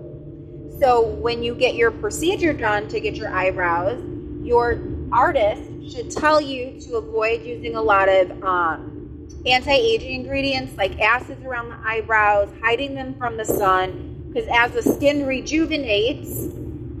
So 0.79 1.01
when 1.01 1.43
you 1.43 1.55
get 1.55 1.75
your 1.75 1.91
procedure 1.91 2.53
done 2.53 2.87
to 2.89 2.99
get 2.99 3.15
your 3.15 3.33
eyebrows, 3.33 4.01
your 4.43 4.79
artist 5.11 5.91
should 5.91 6.11
tell 6.11 6.39
you 6.39 6.79
to 6.81 6.97
avoid 6.97 7.43
using 7.43 7.75
a 7.75 7.81
lot 7.81 8.07
of 8.07 8.43
um, 8.43 8.98
anti-aging 9.45 10.21
ingredients 10.21 10.75
like 10.77 10.99
acids 10.99 11.43
around 11.45 11.69
the 11.69 11.77
eyebrows, 11.83 12.49
hiding 12.61 12.95
them 12.95 13.15
from 13.15 13.37
the 13.37 13.45
sun, 13.45 14.23
because 14.27 14.47
as 14.51 14.71
the 14.71 14.83
skin 14.83 15.25
rejuvenates, 15.25 16.43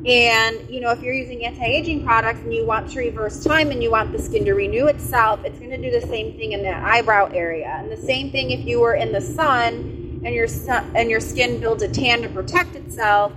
and 0.05 0.69
you 0.69 0.79
know, 0.79 0.91
if 0.91 1.01
you're 1.01 1.13
using 1.13 1.45
anti-aging 1.45 2.05
products 2.05 2.39
and 2.39 2.53
you 2.53 2.65
want 2.65 2.89
to 2.91 2.99
reverse 2.99 3.43
time 3.43 3.69
and 3.71 3.83
you 3.83 3.91
want 3.91 4.11
the 4.13 4.19
skin 4.19 4.45
to 4.45 4.53
renew 4.53 4.87
itself, 4.87 5.43
it's 5.43 5.59
going 5.59 5.71
to 5.71 5.77
do 5.77 5.91
the 5.91 6.07
same 6.07 6.37
thing 6.37 6.53
in 6.53 6.63
that 6.63 6.81
eyebrow 6.83 7.29
area. 7.33 7.67
And 7.67 7.91
the 7.91 7.97
same 7.97 8.31
thing 8.31 8.51
if 8.51 8.65
you 8.65 8.79
were 8.79 8.95
in 8.95 9.11
the 9.11 9.21
sun 9.21 10.21
and 10.23 10.33
your 10.33 10.47
sun, 10.47 10.89
and 10.95 11.09
your 11.09 11.19
skin 11.19 11.59
builds 11.59 11.83
a 11.83 11.89
tan 11.89 12.21
to 12.21 12.29
protect 12.29 12.75
itself. 12.75 13.33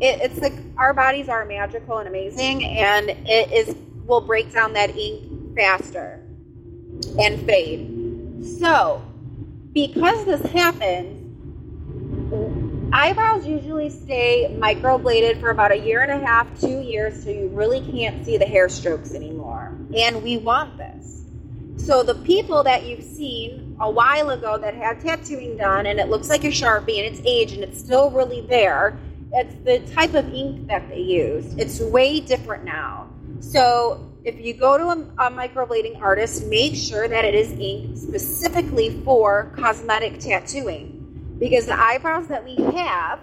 It, 0.00 0.20
it's 0.20 0.38
like 0.40 0.52
our 0.76 0.92
bodies 0.92 1.30
are 1.30 1.46
magical 1.46 1.96
and 1.98 2.08
amazing, 2.08 2.64
and 2.64 3.08
it 3.08 3.50
is 3.50 3.74
will 4.04 4.20
break 4.20 4.52
down 4.52 4.74
that 4.74 4.94
ink 4.96 5.56
faster 5.56 6.22
and 7.18 7.40
fade. 7.46 7.95
So, 8.46 9.02
because 9.72 10.24
this 10.24 10.42
happens, 10.52 11.26
Eyebrows 12.92 13.46
usually 13.46 13.90
stay 13.90 14.56
microbladed 14.58 15.40
for 15.40 15.50
about 15.50 15.72
a 15.72 15.76
year 15.76 16.02
and 16.02 16.10
a 16.10 16.24
half, 16.24 16.48
two 16.60 16.80
years, 16.80 17.22
so 17.22 17.30
you 17.30 17.48
really 17.48 17.80
can't 17.80 18.24
see 18.24 18.38
the 18.38 18.46
hair 18.46 18.68
strokes 18.68 19.12
anymore. 19.14 19.76
And 19.94 20.22
we 20.22 20.38
want 20.38 20.78
this. 20.78 21.24
So 21.76 22.02
the 22.02 22.14
people 22.14 22.62
that 22.62 22.86
you've 22.86 23.04
seen 23.04 23.76
a 23.80 23.90
while 23.90 24.30
ago 24.30 24.56
that 24.58 24.74
had 24.74 25.00
tattooing 25.00 25.56
done 25.56 25.86
and 25.86 25.98
it 25.98 26.08
looks 26.08 26.28
like 26.28 26.44
a 26.44 26.48
Sharpie 26.48 27.04
and 27.04 27.14
it's 27.14 27.20
aged 27.26 27.54
and 27.54 27.64
it's 27.64 27.78
still 27.78 28.10
really 28.10 28.40
there, 28.42 28.98
it's 29.32 29.54
the 29.64 29.80
type 29.94 30.14
of 30.14 30.32
ink 30.32 30.68
that 30.68 30.88
they 30.88 31.00
used. 31.00 31.58
It's 31.60 31.80
way 31.80 32.20
different 32.20 32.64
now. 32.64 33.10
So 33.40 34.05
if 34.26 34.40
you 34.40 34.52
go 34.54 34.76
to 34.76 34.84
a, 34.88 35.28
a 35.28 35.30
microblading 35.30 36.02
artist, 36.02 36.46
make 36.46 36.74
sure 36.74 37.06
that 37.06 37.24
it 37.24 37.32
is 37.32 37.52
ink 37.52 37.96
specifically 37.96 39.00
for 39.04 39.52
cosmetic 39.56 40.18
tattooing 40.18 41.36
because 41.38 41.66
the 41.66 41.80
eyebrows 41.80 42.26
that 42.26 42.44
we 42.44 42.56
have 42.56 43.20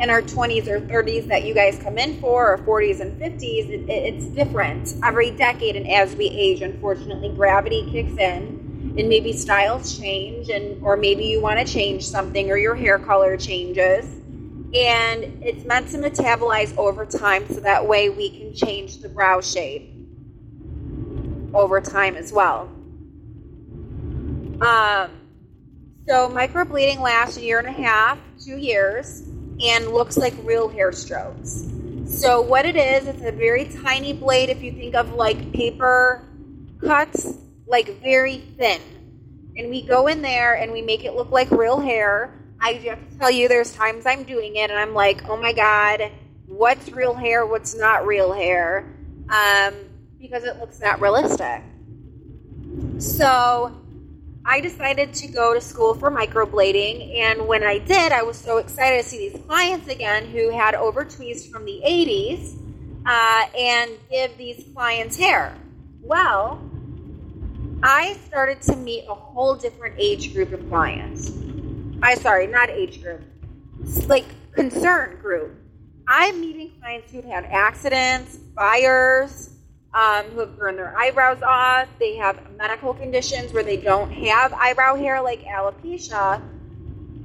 in 0.00 0.08
our 0.08 0.22
20s 0.22 0.66
or 0.66 0.80
30s 0.80 1.26
that 1.26 1.44
you 1.44 1.52
guys 1.52 1.78
come 1.78 1.98
in 1.98 2.18
for, 2.20 2.54
or 2.54 2.58
40s 2.58 3.00
and 3.00 3.20
50s, 3.20 3.68
it, 3.68 3.90
it's 3.90 4.24
different 4.26 4.94
every 5.04 5.30
decade. 5.30 5.76
And 5.76 5.86
as 5.88 6.16
we 6.16 6.26
age, 6.26 6.62
unfortunately, 6.62 7.28
gravity 7.36 7.86
kicks 7.90 8.16
in, 8.18 8.94
and 8.98 9.08
maybe 9.10 9.34
styles 9.34 9.98
change, 9.98 10.48
and 10.48 10.82
or 10.82 10.96
maybe 10.96 11.24
you 11.24 11.42
want 11.42 11.58
to 11.58 11.70
change 11.70 12.02
something, 12.06 12.50
or 12.50 12.56
your 12.56 12.74
hair 12.74 12.98
color 12.98 13.36
changes. 13.36 14.06
And 14.74 15.42
it's 15.42 15.64
meant 15.64 15.88
to 15.90 15.98
metabolize 15.98 16.76
over 16.76 17.06
time, 17.06 17.46
so 17.48 17.60
that 17.60 17.86
way 17.86 18.10
we 18.10 18.30
can 18.30 18.54
change 18.54 18.98
the 18.98 19.08
brow 19.08 19.40
shape 19.40 19.92
over 21.54 21.80
time 21.80 22.16
as 22.16 22.32
well. 22.32 22.68
Um, 24.60 25.10
so 26.08 26.28
microblading 26.28 27.00
lasts 27.00 27.36
a 27.36 27.42
year 27.42 27.58
and 27.58 27.68
a 27.68 27.72
half, 27.72 28.18
two 28.44 28.56
years, 28.56 29.22
and 29.62 29.88
looks 29.88 30.16
like 30.16 30.34
real 30.42 30.68
hair 30.68 30.92
strokes. 30.92 31.66
So 32.06 32.40
what 32.40 32.66
it 32.66 32.76
is, 32.76 33.06
it's 33.06 33.22
a 33.22 33.32
very 33.32 33.64
tiny 33.82 34.12
blade. 34.12 34.48
If 34.48 34.62
you 34.62 34.72
think 34.72 34.94
of 34.94 35.14
like 35.14 35.52
paper 35.52 36.24
cuts, 36.80 37.34
like 37.66 38.00
very 38.02 38.38
thin, 38.58 38.80
and 39.56 39.70
we 39.70 39.82
go 39.82 40.06
in 40.06 40.22
there 40.22 40.54
and 40.54 40.70
we 40.70 40.82
make 40.82 41.04
it 41.04 41.14
look 41.14 41.30
like 41.30 41.50
real 41.50 41.80
hair. 41.80 42.35
I 42.60 42.72
have 42.72 43.10
to 43.10 43.18
tell 43.18 43.30
you, 43.30 43.48
there's 43.48 43.74
times 43.74 44.06
I'm 44.06 44.24
doing 44.24 44.56
it 44.56 44.70
and 44.70 44.78
I'm 44.78 44.94
like, 44.94 45.28
oh 45.28 45.36
my 45.36 45.52
god, 45.52 46.10
what's 46.46 46.90
real 46.90 47.14
hair? 47.14 47.46
What's 47.46 47.74
not 47.74 48.06
real 48.06 48.32
hair? 48.32 48.92
Um, 49.28 49.74
because 50.18 50.44
it 50.44 50.58
looks 50.58 50.80
not 50.80 51.00
realistic. 51.00 51.62
So 52.98 53.74
I 54.44 54.60
decided 54.60 55.12
to 55.14 55.28
go 55.28 55.54
to 55.54 55.60
school 55.60 55.94
for 55.94 56.10
microblading, 56.10 57.18
and 57.18 57.48
when 57.48 57.64
I 57.64 57.78
did, 57.78 58.12
I 58.12 58.22
was 58.22 58.38
so 58.38 58.58
excited 58.58 59.02
to 59.02 59.08
see 59.08 59.28
these 59.28 59.42
clients 59.44 59.88
again 59.88 60.26
who 60.26 60.50
had 60.50 60.74
overtweezed 60.74 61.50
from 61.50 61.64
the 61.64 61.82
80s 61.84 62.56
uh, 63.04 63.46
and 63.58 63.90
give 64.08 64.36
these 64.38 64.64
clients 64.72 65.16
hair. 65.16 65.56
Well, 66.00 66.62
I 67.82 68.14
started 68.26 68.62
to 68.62 68.76
meet 68.76 69.04
a 69.08 69.14
whole 69.14 69.56
different 69.56 69.96
age 69.98 70.32
group 70.32 70.52
of 70.52 70.68
clients. 70.68 71.30
I 72.02 72.14
sorry, 72.14 72.46
not 72.46 72.70
age 72.70 73.02
group, 73.02 73.22
like 74.06 74.26
concern 74.52 75.18
group. 75.20 75.54
I'm 76.08 76.40
meeting 76.40 76.72
clients 76.80 77.12
who've 77.12 77.24
had 77.24 77.44
accidents, 77.44 78.38
fires, 78.54 79.50
um, 79.92 80.26
who 80.26 80.40
have 80.40 80.56
burned 80.56 80.78
their 80.78 80.96
eyebrows 80.96 81.42
off. 81.42 81.88
They 81.98 82.16
have 82.16 82.38
medical 82.56 82.94
conditions 82.94 83.52
where 83.52 83.64
they 83.64 83.76
don't 83.76 84.10
have 84.10 84.52
eyebrow 84.52 84.94
hair, 84.96 85.20
like 85.20 85.42
alopecia. 85.44 86.42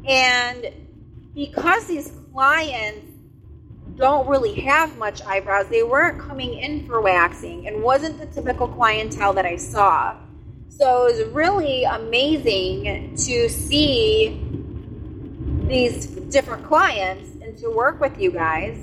And 0.07 0.73
because 1.35 1.85
these 1.85 2.11
clients 2.33 3.11
don't 4.01 4.27
really 4.27 4.55
have 4.61 4.97
much 4.97 5.21
eyebrows. 5.23 5.67
They 5.67 5.83
weren't 5.83 6.19
coming 6.19 6.55
in 6.55 6.85
for 6.87 7.01
waxing 7.01 7.67
and 7.67 7.83
wasn't 7.83 8.19
the 8.19 8.25
typical 8.25 8.67
clientele 8.67 9.33
that 9.33 9.45
I 9.45 9.57
saw. 9.57 10.17
So 10.69 11.05
it 11.05 11.17
was 11.17 11.33
really 11.33 11.83
amazing 11.83 13.15
to 13.15 13.49
see 13.49 14.40
these 15.71 16.05
different 16.05 16.65
clients 16.65 17.29
and 17.41 17.57
to 17.57 17.69
work 17.69 17.99
with 17.99 18.19
you 18.19 18.31
guys. 18.31 18.77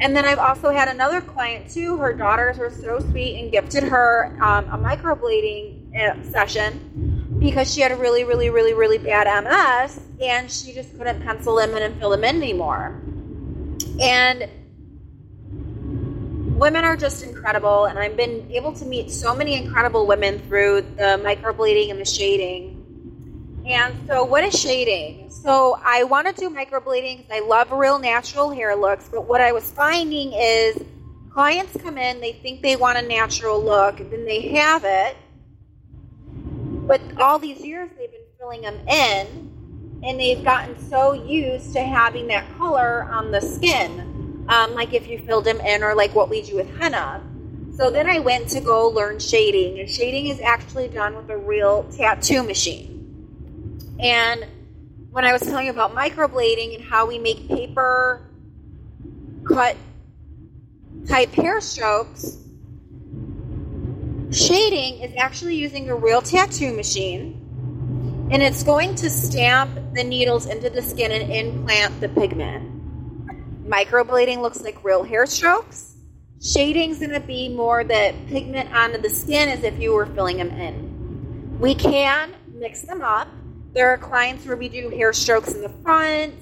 And 0.00 0.16
then 0.16 0.24
I've 0.24 0.38
also 0.38 0.70
had 0.70 0.88
another 0.88 1.20
client 1.20 1.70
too. 1.70 1.96
Her 1.98 2.12
daughters 2.12 2.58
were 2.58 2.70
so 2.70 3.00
sweet 3.00 3.40
and 3.40 3.52
gifted 3.52 3.84
her 3.84 4.36
um, 4.40 4.64
a 4.66 4.78
microblading 4.78 5.96
uh, 5.96 6.22
session 6.30 7.38
because 7.38 7.72
she 7.72 7.80
had 7.80 7.92
a 7.92 7.96
really, 7.96 8.24
really, 8.24 8.50
really, 8.50 8.72
really 8.72 8.98
bad 8.98 9.26
MS 9.44 10.00
and 10.20 10.50
she 10.50 10.72
just 10.72 10.96
couldn't 10.96 11.22
pencil 11.22 11.56
them 11.56 11.76
in 11.76 11.82
and 11.82 11.98
fill 11.98 12.10
them 12.10 12.24
in 12.24 12.36
anymore. 12.36 13.00
And 14.00 14.48
women 16.58 16.84
are 16.84 16.96
just 16.96 17.24
incredible, 17.24 17.86
and 17.86 17.98
I've 17.98 18.16
been 18.16 18.48
able 18.52 18.72
to 18.74 18.84
meet 18.84 19.10
so 19.10 19.34
many 19.34 19.56
incredible 19.56 20.06
women 20.06 20.38
through 20.46 20.82
the 20.96 21.20
microblading 21.24 21.90
and 21.90 22.00
the 22.00 22.04
shading. 22.04 22.71
And 23.72 24.06
so, 24.06 24.22
what 24.22 24.44
is 24.44 24.52
shading? 24.52 25.30
So, 25.30 25.80
I 25.82 26.04
want 26.04 26.26
to 26.26 26.34
do 26.34 26.50
microblading 26.50 27.26
because 27.26 27.32
I 27.32 27.40
love 27.40 27.72
real 27.72 27.98
natural 27.98 28.50
hair 28.50 28.76
looks, 28.76 29.08
but 29.08 29.26
what 29.26 29.40
I 29.40 29.52
was 29.52 29.70
finding 29.70 30.34
is 30.34 30.76
clients 31.30 31.74
come 31.82 31.96
in, 31.96 32.20
they 32.20 32.34
think 32.34 32.60
they 32.60 32.76
want 32.76 32.98
a 32.98 33.02
natural 33.02 33.64
look, 33.64 33.96
then 33.96 34.26
they 34.26 34.48
have 34.56 34.84
it, 34.84 35.16
but 36.86 37.00
all 37.18 37.38
these 37.38 37.64
years 37.64 37.88
they've 37.96 38.10
been 38.10 38.20
filling 38.38 38.60
them 38.60 38.76
in 38.86 40.00
and 40.04 40.20
they've 40.20 40.44
gotten 40.44 40.78
so 40.90 41.14
used 41.14 41.72
to 41.72 41.80
having 41.80 42.26
that 42.26 42.44
color 42.58 43.04
on 43.04 43.30
the 43.30 43.40
skin, 43.40 44.44
um, 44.50 44.74
like 44.74 44.92
if 44.92 45.08
you 45.08 45.18
filled 45.20 45.46
them 45.46 45.60
in 45.60 45.82
or 45.82 45.94
like 45.94 46.14
what 46.14 46.28
we 46.28 46.42
do 46.42 46.56
with 46.56 46.68
henna. 46.76 47.22
So 47.78 47.90
then 47.90 48.06
I 48.06 48.18
went 48.18 48.50
to 48.50 48.60
go 48.60 48.88
learn 48.88 49.18
shading, 49.18 49.80
and 49.80 49.88
shading 49.88 50.26
is 50.26 50.40
actually 50.40 50.88
done 50.88 51.16
with 51.16 51.30
a 51.30 51.38
real 51.38 51.84
tattoo 51.96 52.42
machine. 52.42 52.91
And 54.02 54.46
when 55.10 55.24
I 55.24 55.32
was 55.32 55.42
telling 55.42 55.66
you 55.66 55.72
about 55.72 55.94
microblading 55.94 56.74
and 56.74 56.84
how 56.84 57.06
we 57.06 57.18
make 57.18 57.48
paper 57.48 58.28
cut 59.46 59.76
type 61.06 61.30
hair 61.32 61.60
strokes, 61.60 62.38
shading 64.32 65.00
is 65.00 65.12
actually 65.16 65.56
using 65.56 65.88
a 65.88 65.94
real 65.94 66.20
tattoo 66.20 66.74
machine 66.74 67.38
and 68.32 68.42
it's 68.42 68.62
going 68.62 68.94
to 68.94 69.10
stamp 69.10 69.78
the 69.94 70.02
needles 70.02 70.46
into 70.46 70.70
the 70.70 70.80
skin 70.80 71.12
and 71.12 71.30
implant 71.30 72.00
the 72.00 72.08
pigment. 72.08 73.68
Microblading 73.68 74.40
looks 74.40 74.62
like 74.62 74.82
real 74.82 75.02
hair 75.02 75.26
strokes. 75.26 75.94
Shading's 76.40 76.98
going 76.98 77.10
to 77.10 77.20
be 77.20 77.50
more 77.50 77.84
the 77.84 78.14
pigment 78.28 78.74
onto 78.74 78.98
the 78.98 79.10
skin 79.10 79.48
as 79.48 79.62
if 79.62 79.78
you 79.78 79.92
were 79.92 80.06
filling 80.06 80.38
them 80.38 80.50
in. 80.50 81.58
We 81.60 81.74
can 81.74 82.34
mix 82.54 82.80
them 82.80 83.02
up. 83.02 83.28
There 83.74 83.88
are 83.88 83.96
clients 83.96 84.44
where 84.44 84.56
we 84.56 84.68
do 84.68 84.90
hair 84.90 85.14
strokes 85.14 85.52
in 85.52 85.62
the 85.62 85.70
front, 85.82 86.34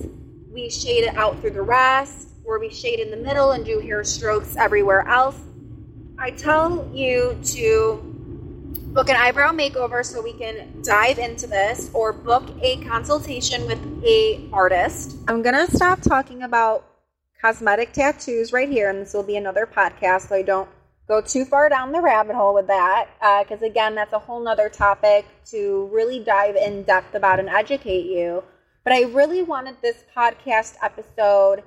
we 0.53 0.69
shade 0.69 1.05
it 1.05 1.17
out 1.17 1.41
through 1.41 1.53
the 1.53 1.63
rest, 1.63 2.29
or 2.45 2.59
we 2.59 2.71
shade 2.71 2.99
in 2.99 3.11
the 3.11 3.17
middle 3.17 3.53
and 3.53 3.65
do 3.65 3.79
hair 3.79 4.03
strokes 4.03 4.57
everywhere 4.57 5.07
else. 5.07 5.39
I 6.19 6.33
tell 6.33 6.91
you 6.93 7.39
to 7.55 8.01
book 8.93 9.09
an 9.09 9.17
eyebrow 9.17 9.53
makeover 9.53 10.05
so 10.05 10.21
we 10.21 10.33
can 10.33 10.83
dive 10.83 11.21
into 11.21 11.47
this 11.47 11.89
or 11.95 12.13
book 12.13 12.51
a 12.61 12.79
consultation 12.79 13.65
with 13.69 13.79
a 14.05 14.49
artist. 14.53 15.17
I'm 15.29 15.43
going 15.43 15.55
to 15.55 15.73
stop 15.73 16.01
talking 16.01 16.43
about 16.43 16.85
cosmetic 17.41 17.93
tattoos 17.93 18.53
right 18.53 18.69
here 18.69 18.91
and 18.91 19.01
this 19.01 19.15
will 19.15 19.23
be 19.23 19.37
another 19.37 19.67
podcast 19.67 20.29
so 20.29 20.35
I 20.35 20.43
don't 20.43 20.69
go 21.11 21.21
too 21.21 21.45
far 21.45 21.69
down 21.69 21.91
the 21.91 22.01
rabbit 22.01 22.37
hole 22.37 22.55
with 22.55 22.69
that 22.69 23.09
because 23.41 23.63
uh, 23.63 23.67
again 23.67 23.97
that's 23.97 24.13
a 24.13 24.19
whole 24.19 24.41
nother 24.41 24.69
topic 24.69 25.27
to 25.45 25.91
really 25.93 26.21
dive 26.21 26.55
in 26.55 26.85
depth 26.85 27.17
about 27.17 27.41
and 27.41 27.49
educate 27.49 28.07
you. 28.07 28.45
But 28.85 28.93
i 28.93 29.03
really 29.03 29.43
wanted 29.43 29.75
this 29.83 30.05
podcast 30.17 30.77
episode 30.81 31.65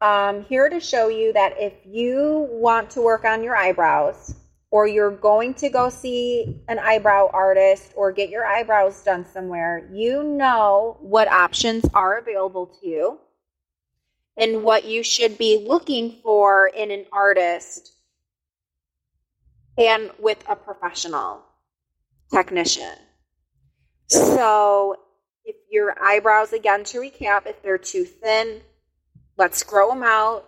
um, 0.00 0.44
here 0.44 0.68
to 0.68 0.78
show 0.78 1.08
you 1.08 1.32
that 1.32 1.54
if 1.58 1.72
you 1.84 2.46
want 2.52 2.88
to 2.90 3.02
work 3.02 3.24
on 3.24 3.42
your 3.42 3.56
eyebrows 3.56 4.36
or 4.70 4.86
you're 4.86 5.10
going 5.10 5.54
to 5.54 5.68
go 5.70 5.88
see 5.88 6.60
an 6.68 6.78
eyebrow 6.78 7.30
artist 7.32 7.92
or 7.96 8.12
get 8.12 8.30
your 8.30 8.46
eyebrows 8.46 9.02
done 9.02 9.26
somewhere, 9.26 9.90
you 9.92 10.22
know 10.22 10.96
what 11.00 11.26
options 11.26 11.84
are 11.94 12.18
available 12.18 12.66
to 12.66 12.86
you 12.86 13.18
and 14.36 14.62
what 14.62 14.84
you 14.84 15.02
should 15.02 15.36
be 15.36 15.66
looking 15.66 16.20
for 16.22 16.68
in 16.68 16.92
an 16.92 17.04
artist 17.10 17.94
and 19.78 20.10
with 20.18 20.42
a 20.48 20.56
professional 20.56 21.42
technician. 22.32 22.94
So, 24.08 24.96
if 25.44 25.56
your 25.70 25.94
eyebrows, 26.02 26.52
again, 26.52 26.84
to 26.84 26.98
recap, 26.98 27.46
if 27.46 27.62
they're 27.62 27.78
too 27.78 28.04
thin, 28.04 28.60
let's 29.36 29.62
grow 29.62 29.90
them 29.90 30.02
out, 30.02 30.44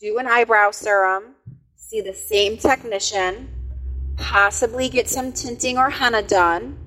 do 0.00 0.18
an 0.18 0.26
eyebrow 0.26 0.70
serum, 0.70 1.34
see 1.76 2.00
the 2.00 2.14
same 2.14 2.56
technician 2.56 3.48
possibly 4.20 4.88
get 4.88 5.08
some 5.08 5.32
tinting 5.32 5.78
or 5.78 5.90
henna 5.90 6.22
done. 6.22 6.78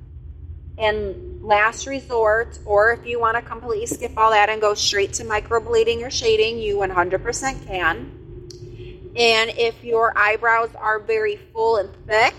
And 0.77 1.43
last 1.43 1.85
resort, 1.87 2.57
or 2.65 2.93
if 2.93 3.05
you 3.05 3.19
want 3.19 3.35
to 3.35 3.41
completely 3.41 3.85
skip 3.85 4.17
all 4.17 4.31
that 4.31 4.49
and 4.49 4.61
go 4.61 4.73
straight 4.73 5.13
to 5.13 5.23
microblading 5.23 6.05
or 6.05 6.09
shading, 6.09 6.57
you 6.57 6.77
100% 6.77 7.67
can. 7.67 8.22
And 9.15 9.51
if 9.51 9.83
your 9.83 10.17
eyebrows 10.17 10.69
are 10.75 10.99
very 10.99 11.35
full 11.53 11.77
and 11.77 11.89
thick, 12.07 12.33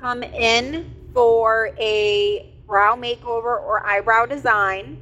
come 0.00 0.22
in 0.22 0.94
for 1.12 1.72
a 1.78 2.54
brow 2.66 2.96
makeover 2.96 3.60
or 3.60 3.86
eyebrow 3.86 4.24
design 4.26 4.98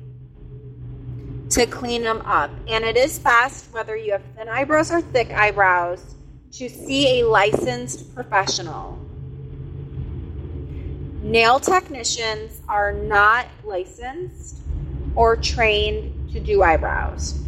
to 1.51 1.67
clean 1.67 2.03
them 2.03 2.21
up. 2.23 2.51
And 2.67 2.85
it 2.85 2.97
is 2.97 3.19
best, 3.21 3.73
whether 3.73 3.97
you 3.97 4.13
have 4.13 4.23
thin 4.37 4.49
eyebrows 4.49 4.91
or 4.91 5.01
thick 5.01 5.31
eyebrows, 5.31 6.17
to 6.53 6.69
see 6.69 7.21
a 7.21 7.27
licensed 7.29 8.15
professional. 8.15 8.99
Nail 11.23 11.61
technicians 11.61 12.61
are 12.69 12.93
not 12.93 13.47
licensed 13.65 14.57
or 15.15 15.37
trained 15.37 16.31
to 16.33 16.41
do 16.41 16.63
eyebrows. 16.63 17.39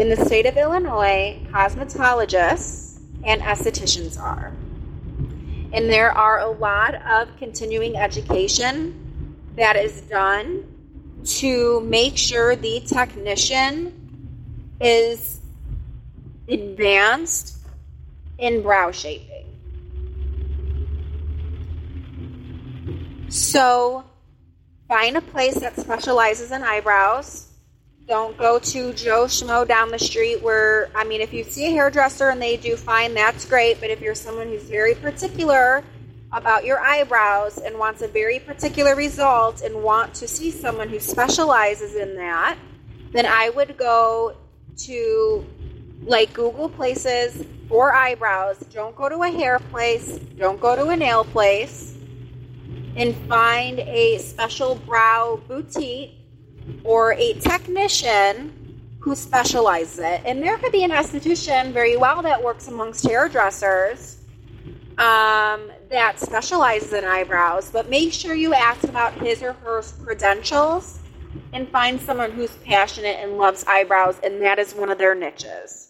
In 0.00 0.08
the 0.08 0.16
state 0.16 0.46
of 0.46 0.56
Illinois, 0.56 1.38
cosmetologists 1.52 3.02
and 3.22 3.42
estheticians 3.42 4.18
are. 4.18 4.50
And 5.74 5.90
there 5.90 6.10
are 6.10 6.38
a 6.38 6.48
lot 6.48 6.94
of 6.94 7.28
continuing 7.36 7.96
education 7.96 9.44
that 9.56 9.76
is 9.76 10.00
done 10.00 10.64
to 11.22 11.82
make 11.82 12.16
sure 12.16 12.56
the 12.56 12.80
technician 12.80 14.72
is 14.80 15.42
advanced 16.48 17.58
in 18.38 18.62
brow 18.62 18.92
shaping. 18.92 19.44
So 23.28 24.04
find 24.88 25.18
a 25.18 25.20
place 25.20 25.56
that 25.56 25.78
specializes 25.78 26.52
in 26.52 26.62
eyebrows. 26.62 27.49
Don't 28.10 28.36
go 28.36 28.58
to 28.58 28.92
Joe 28.94 29.26
Schmo 29.26 29.64
down 29.68 29.92
the 29.92 29.98
street 30.00 30.42
where, 30.42 30.90
I 30.96 31.04
mean, 31.04 31.20
if 31.20 31.32
you 31.32 31.44
see 31.44 31.66
a 31.66 31.70
hairdresser 31.70 32.28
and 32.30 32.42
they 32.42 32.56
do 32.56 32.74
fine, 32.74 33.14
that's 33.14 33.44
great. 33.44 33.78
But 33.78 33.90
if 33.90 34.00
you're 34.00 34.16
someone 34.16 34.48
who's 34.48 34.64
very 34.64 34.96
particular 34.96 35.84
about 36.32 36.64
your 36.64 36.80
eyebrows 36.80 37.58
and 37.58 37.78
wants 37.78 38.02
a 38.02 38.08
very 38.08 38.40
particular 38.40 38.96
result 38.96 39.62
and 39.62 39.84
want 39.84 40.12
to 40.14 40.26
see 40.26 40.50
someone 40.50 40.88
who 40.88 40.98
specializes 40.98 41.94
in 41.94 42.16
that, 42.16 42.58
then 43.12 43.26
I 43.26 43.50
would 43.50 43.76
go 43.76 44.36
to 44.78 45.46
like 46.02 46.32
Google 46.32 46.68
places 46.68 47.46
for 47.68 47.94
eyebrows. 47.94 48.58
Don't 48.72 48.96
go 48.96 49.08
to 49.08 49.22
a 49.22 49.30
hair 49.30 49.60
place, 49.70 50.18
don't 50.36 50.60
go 50.60 50.74
to 50.74 50.88
a 50.88 50.96
nail 50.96 51.22
place 51.22 51.96
and 52.96 53.14
find 53.28 53.78
a 53.78 54.18
special 54.18 54.74
brow 54.74 55.40
boutique 55.46 56.19
or 56.84 57.12
a 57.12 57.34
technician 57.34 58.52
who 59.00 59.14
specializes 59.14 59.98
it. 59.98 60.20
And 60.24 60.42
there 60.42 60.58
could 60.58 60.72
be 60.72 60.84
an 60.84 60.90
esthetician 60.90 61.72
very 61.72 61.96
well 61.96 62.22
that 62.22 62.42
works 62.42 62.68
amongst 62.68 63.06
hairdressers 63.06 64.18
um, 64.98 65.70
that 65.88 66.18
specializes 66.18 66.92
in 66.92 67.04
eyebrows, 67.04 67.70
but 67.70 67.88
make 67.88 68.12
sure 68.12 68.34
you 68.34 68.52
ask 68.52 68.84
about 68.84 69.14
his 69.14 69.42
or 69.42 69.54
her 69.54 69.82
credentials 70.04 70.98
and 71.54 71.68
find 71.70 72.00
someone 72.00 72.30
who's 72.30 72.54
passionate 72.56 73.16
and 73.18 73.38
loves 73.38 73.64
eyebrows, 73.64 74.20
and 74.22 74.40
that 74.42 74.58
is 74.58 74.74
one 74.74 74.90
of 74.90 74.98
their 74.98 75.14
niches. 75.14 75.89